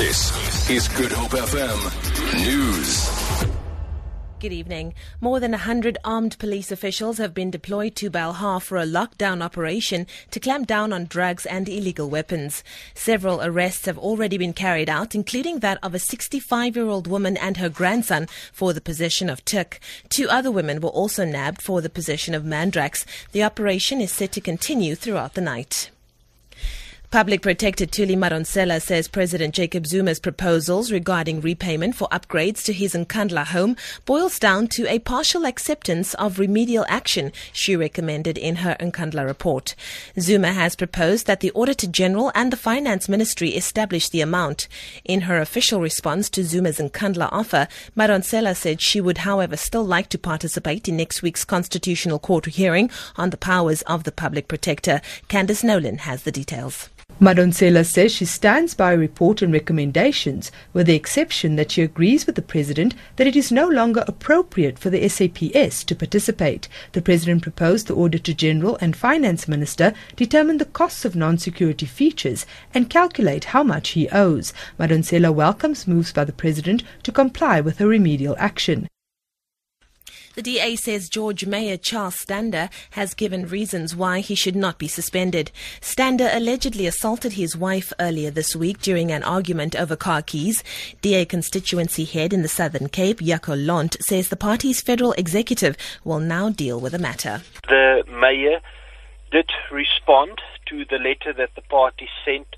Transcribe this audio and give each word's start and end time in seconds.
This 0.00 0.70
is 0.70 0.88
Good 0.88 1.12
Hope 1.12 1.32
FM 1.32 1.78
News. 2.46 3.44
Good 4.40 4.50
evening. 4.50 4.94
More 5.20 5.40
than 5.40 5.50
100 5.50 5.98
armed 6.02 6.38
police 6.38 6.72
officials 6.72 7.18
have 7.18 7.34
been 7.34 7.50
deployed 7.50 7.96
to 7.96 8.10
Belhar 8.10 8.62
for 8.62 8.78
a 8.78 8.86
lockdown 8.86 9.42
operation 9.42 10.06
to 10.30 10.40
clamp 10.40 10.66
down 10.66 10.94
on 10.94 11.04
drugs 11.04 11.44
and 11.44 11.68
illegal 11.68 12.08
weapons. 12.08 12.64
Several 12.94 13.42
arrests 13.42 13.84
have 13.84 13.98
already 13.98 14.38
been 14.38 14.54
carried 14.54 14.88
out, 14.88 15.14
including 15.14 15.58
that 15.58 15.76
of 15.82 15.94
a 15.94 15.98
65 15.98 16.76
year 16.76 16.86
old 16.86 17.06
woman 17.06 17.36
and 17.36 17.58
her 17.58 17.68
grandson 17.68 18.26
for 18.54 18.72
the 18.72 18.80
possession 18.80 19.28
of 19.28 19.44
tik. 19.44 19.80
Two 20.08 20.30
other 20.30 20.50
women 20.50 20.80
were 20.80 20.88
also 20.88 21.26
nabbed 21.26 21.60
for 21.60 21.82
the 21.82 21.90
possession 21.90 22.34
of 22.34 22.42
mandrax. 22.42 23.04
The 23.32 23.42
operation 23.42 24.00
is 24.00 24.10
set 24.10 24.32
to 24.32 24.40
continue 24.40 24.94
throughout 24.94 25.34
the 25.34 25.42
night. 25.42 25.90
Public 27.10 27.42
Protector 27.42 27.86
Thuli 27.86 28.16
Madonsela 28.16 28.80
says 28.80 29.08
President 29.08 29.52
Jacob 29.52 29.84
Zuma's 29.84 30.20
proposals 30.20 30.92
regarding 30.92 31.40
repayment 31.40 31.96
for 31.96 32.06
upgrades 32.10 32.64
to 32.64 32.72
his 32.72 32.94
Nkandla 32.94 33.46
home 33.46 33.76
boils 34.06 34.38
down 34.38 34.68
to 34.68 34.86
a 34.86 35.00
partial 35.00 35.44
acceptance 35.44 36.14
of 36.14 36.38
remedial 36.38 36.86
action 36.88 37.32
she 37.52 37.74
recommended 37.74 38.38
in 38.38 38.56
her 38.56 38.76
Nkandla 38.78 39.26
report. 39.26 39.74
Zuma 40.20 40.52
has 40.52 40.76
proposed 40.76 41.26
that 41.26 41.40
the 41.40 41.50
Auditor 41.50 41.88
General 41.88 42.30
and 42.32 42.52
the 42.52 42.56
Finance 42.56 43.08
Ministry 43.08 43.56
establish 43.56 44.08
the 44.08 44.20
amount. 44.20 44.68
In 45.04 45.22
her 45.22 45.40
official 45.40 45.80
response 45.80 46.30
to 46.30 46.44
Zuma's 46.44 46.78
Nkandla 46.78 47.28
offer, 47.32 47.66
Madonsela 47.96 48.54
said 48.54 48.80
she 48.80 49.00
would 49.00 49.18
however 49.18 49.56
still 49.56 49.84
like 49.84 50.10
to 50.10 50.18
participate 50.18 50.86
in 50.86 50.96
next 50.98 51.22
week's 51.22 51.44
Constitutional 51.44 52.20
Court 52.20 52.46
hearing 52.46 52.88
on 53.16 53.30
the 53.30 53.36
powers 53.36 53.82
of 53.82 54.04
the 54.04 54.12
Public 54.12 54.46
Protector. 54.46 55.00
Candice 55.28 55.64
Nolan 55.64 55.98
has 55.98 56.22
the 56.22 56.30
details. 56.30 56.88
Madonsela 57.20 57.84
says 57.84 58.12
she 58.12 58.24
stands 58.24 58.72
by 58.72 58.92
report 58.92 59.42
and 59.42 59.52
recommendations, 59.52 60.50
with 60.72 60.86
the 60.86 60.94
exception 60.94 61.56
that 61.56 61.70
she 61.70 61.82
agrees 61.82 62.24
with 62.24 62.34
the 62.34 62.40
President 62.40 62.94
that 63.16 63.26
it 63.26 63.36
is 63.36 63.52
no 63.52 63.68
longer 63.68 64.02
appropriate 64.06 64.78
for 64.78 64.88
the 64.88 65.06
SAPS 65.06 65.84
to 65.84 65.94
participate. 65.94 66.66
The 66.92 67.02
President 67.02 67.42
proposed 67.42 67.88
the 67.88 67.94
Auditor 67.94 68.32
General 68.32 68.78
and 68.80 68.96
Finance 68.96 69.46
Minister 69.46 69.92
determine 70.16 70.56
the 70.56 70.64
costs 70.64 71.04
of 71.04 71.14
non-security 71.14 71.84
features 71.84 72.46
and 72.72 72.88
calculate 72.88 73.44
how 73.52 73.62
much 73.62 73.90
he 73.90 74.08
owes. 74.08 74.54
Madonsela 74.78 75.30
welcomes 75.30 75.86
moves 75.86 76.14
by 76.14 76.24
the 76.24 76.32
President 76.32 76.82
to 77.02 77.12
comply 77.12 77.60
with 77.60 77.76
her 77.80 77.86
remedial 77.86 78.34
action. 78.38 78.88
The 80.34 80.42
DA 80.42 80.76
says 80.76 81.08
George 81.08 81.44
Mayor 81.44 81.76
Charles 81.76 82.14
Stander 82.14 82.70
has 82.90 83.14
given 83.14 83.48
reasons 83.48 83.96
why 83.96 84.20
he 84.20 84.36
should 84.36 84.54
not 84.54 84.78
be 84.78 84.86
suspended. 84.86 85.50
Stander 85.80 86.30
allegedly 86.32 86.86
assaulted 86.86 87.32
his 87.32 87.56
wife 87.56 87.92
earlier 87.98 88.30
this 88.30 88.54
week 88.54 88.80
during 88.80 89.10
an 89.10 89.24
argument 89.24 89.74
over 89.74 89.96
car 89.96 90.22
keys. 90.22 90.62
DA 91.02 91.24
constituency 91.24 92.04
head 92.04 92.32
in 92.32 92.42
the 92.42 92.48
Southern 92.48 92.88
Cape, 92.88 93.18
Jaco 93.18 93.56
Londt, 93.56 94.00
says 94.00 94.28
the 94.28 94.36
party's 94.36 94.80
federal 94.80 95.12
executive 95.14 95.76
will 96.04 96.20
now 96.20 96.48
deal 96.48 96.78
with 96.78 96.92
the 96.92 96.98
matter. 97.00 97.42
The 97.68 98.04
mayor 98.08 98.60
did 99.32 99.50
respond 99.72 100.40
to 100.66 100.84
the 100.84 100.98
letter 100.98 101.32
that 101.32 101.56
the 101.56 101.62
party 101.62 102.08
sent 102.24 102.54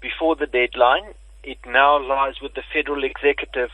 before 0.00 0.36
the 0.36 0.46
deadline. 0.46 1.14
It 1.42 1.58
now 1.66 1.98
lies 2.00 2.40
with 2.40 2.54
the 2.54 2.62
federal 2.72 3.02
executive 3.02 3.70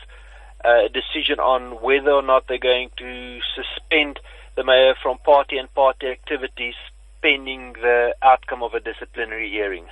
a 0.65 0.89
decision 0.89 1.39
on 1.39 1.81
whether 1.81 2.11
or 2.11 2.21
not 2.21 2.47
they're 2.47 2.57
going 2.57 2.89
to 2.97 3.39
suspend 3.55 4.19
the 4.55 4.63
mayor 4.63 4.95
from 5.01 5.17
party 5.19 5.57
and 5.57 5.73
party 5.73 6.07
activities 6.07 6.75
pending 7.21 7.73
the 7.73 8.15
outcome 8.21 8.63
of 8.63 8.73
a 8.73 8.79
disciplinary 8.79 9.49
hearing. 9.49 9.85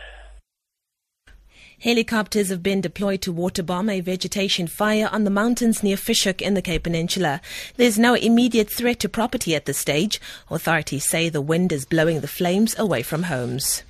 Helicopters 1.79 2.49
have 2.49 2.63
been 2.63 2.79
deployed 2.79 3.21
to 3.21 3.33
waterbomb 3.33 3.91
a 3.91 3.99
vegetation 3.99 4.67
fire 4.67 5.09
on 5.11 5.25
the 5.25 5.29
mountains 5.29 5.83
near 5.83 5.97
Fish 5.97 6.23
Hoek 6.23 6.41
in 6.41 6.53
the 6.53 6.61
Cape 6.61 6.83
Peninsula. 6.83 7.41
There's 7.75 7.99
no 7.99 8.13
immediate 8.13 8.69
threat 8.69 9.01
to 9.01 9.09
property 9.09 9.53
at 9.53 9.65
this 9.65 9.79
stage. 9.79 10.21
Authorities 10.49 11.05
say 11.05 11.27
the 11.27 11.41
wind 11.41 11.73
is 11.73 11.83
blowing 11.83 12.21
the 12.21 12.27
flames 12.27 12.73
away 12.79 13.03
from 13.03 13.23
homes. 13.23 13.83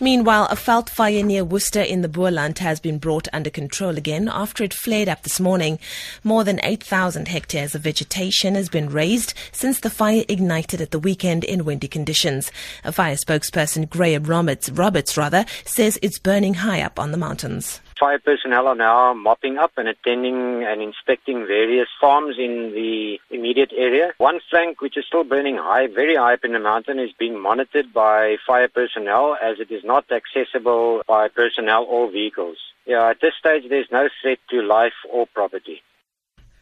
Meanwhile, 0.00 0.48
a 0.50 0.56
veld 0.56 0.88
fire 0.88 1.22
near 1.22 1.44
Worcester 1.44 1.82
in 1.82 2.02
the 2.02 2.08
Boland 2.08 2.58
has 2.60 2.80
been 2.80 2.98
brought 2.98 3.28
under 3.32 3.50
control 3.50 3.98
again 3.98 4.28
after 4.32 4.64
it 4.64 4.72
flared 4.72 5.08
up 5.08 5.22
this 5.22 5.38
morning. 5.38 5.78
More 6.24 6.42
than 6.42 6.60
8,000 6.62 7.28
hectares 7.28 7.74
of 7.74 7.82
vegetation 7.82 8.54
has 8.54 8.68
been 8.68 8.88
razed 8.88 9.34
since 9.52 9.80
the 9.80 9.90
fire 9.90 10.24
ignited 10.28 10.80
at 10.80 10.90
the 10.90 10.98
weekend 10.98 11.44
in 11.44 11.64
windy 11.64 11.88
conditions. 11.88 12.50
A 12.84 12.92
fire 12.92 13.16
spokesperson, 13.16 13.88
Graham 13.88 14.24
Roberts, 14.24 14.70
Roberts 14.70 15.16
rather, 15.16 15.44
says 15.64 15.98
it's 16.02 16.18
burning 16.18 16.54
high 16.54 16.80
up 16.80 16.98
on 16.98 17.10
the 17.10 17.18
mountains. 17.18 17.80
Fire 17.98 18.18
personnel 18.18 18.66
are 18.66 18.74
now 18.74 19.12
mopping 19.12 19.58
up 19.58 19.72
and 19.76 19.86
attending 19.86 20.64
and 20.64 20.80
inspecting 20.80 21.46
various 21.46 21.88
farms 22.00 22.36
in 22.38 22.72
the 22.74 23.18
immediate 23.50 23.72
area. 23.76 24.12
One 24.18 24.40
flank, 24.50 24.80
which 24.80 24.96
is 24.96 25.04
still 25.06 25.24
burning 25.24 25.56
high, 25.56 25.86
very 25.88 26.16
high 26.16 26.34
up 26.34 26.44
in 26.44 26.52
the 26.52 26.58
mountain, 26.58 26.98
is 26.98 27.10
being 27.18 27.40
monitored 27.40 27.92
by 27.92 28.36
fire 28.46 28.68
personnel 28.68 29.36
as 29.42 29.58
it 29.58 29.72
is 29.72 29.82
not 29.84 30.04
accessible 30.10 31.02
by 31.06 31.28
personnel 31.28 31.84
or 31.88 32.10
vehicles. 32.10 32.56
Yeah, 32.86 33.10
at 33.10 33.20
this 33.20 33.32
stage, 33.38 33.64
there's 33.68 33.88
no 33.90 34.08
threat 34.22 34.38
to 34.50 34.62
life 34.62 34.98
or 35.12 35.26
property. 35.26 35.82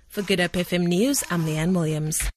For 0.09 0.23
Good 0.23 0.41
Hope 0.41 0.53
FM 0.53 0.87
News, 0.87 1.23
I'm 1.31 1.45
Leanne 1.45 1.75
Williams. 1.75 2.31